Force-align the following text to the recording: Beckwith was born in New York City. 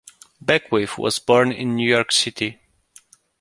Beckwith 0.41 0.97
was 0.97 1.19
born 1.19 1.51
in 1.51 1.75
New 1.75 1.87
York 1.87 2.11
City. 2.11 2.59